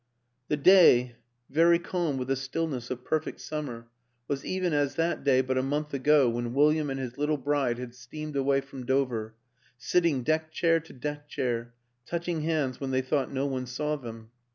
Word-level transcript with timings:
The 0.47 0.57
day, 0.57 1.17
very 1.51 1.77
calm 1.77 2.17
with 2.17 2.27
the 2.27 2.35
stillness 2.35 2.89
of 2.89 3.05
perfect 3.05 3.39
sum 3.39 3.67
mer, 3.67 3.87
was 4.27 4.43
even 4.43 4.73
as 4.73 4.95
that 4.95 5.23
day 5.23 5.41
but 5.41 5.59
a 5.59 5.61
month 5.61 5.93
ago 5.93 6.27
when 6.27 6.55
William 6.55 6.89
and 6.89 6.99
his 6.99 7.19
little 7.19 7.37
bride 7.37 7.77
had 7.77 7.93
steamed 7.93 8.35
away 8.35 8.61
from 8.61 8.83
Dover, 8.83 9.35
sitting 9.77 10.23
deck 10.23 10.51
chair 10.51 10.79
to 10.79 10.93
deck 10.93 11.29
chair, 11.29 11.75
touching 12.07 12.41
hands 12.41 12.79
when 12.79 12.89
they 12.89 13.03
thought 13.03 13.31
no 13.31 13.45
one 13.45 13.67
saw 13.67 13.95
them. 13.95 14.31